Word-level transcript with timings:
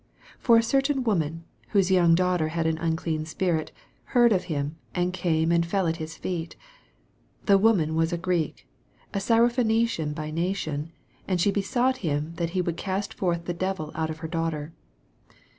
25 0.41 0.43
For 0.43 0.57
a 0.57 0.81
eertain 0.81 1.03
woman, 1.05 1.43
whose 1.67 1.91
young 1.91 2.15
daughter 2.15 2.47
had 2.47 2.65
an 2.65 2.79
unclean 2.79 3.23
spir 3.23 3.57
it, 3.57 3.71
heard 4.17 4.33
of 4.33 4.45
him, 4.45 4.75
and 4.95 5.13
came 5.13 5.51
and 5.51 5.63
fell 5.63 5.85
at 5.85 5.97
his 5.97 6.17
feet: 6.17 6.55
26 7.45 7.45
The 7.45 7.57
woman 7.59 7.93
was 7.93 8.11
a 8.11 8.17
Greek, 8.17 8.67
a 9.13 9.19
Sy 9.19 9.37
rophenician 9.37 10.15
by 10.15 10.31
nation; 10.31 10.91
and 11.27 11.39
she 11.39 11.51
be 11.51 11.61
sought 11.61 11.97
him 11.97 12.33
that 12.37 12.49
he 12.57 12.61
would 12.63 12.77
cast 12.77 13.13
forth 13.13 13.45
the 13.45 13.53
devil 13.53 13.91
out 13.93 14.09
of 14.09 14.17
her 14.25 14.27
daughter. 14.27 14.73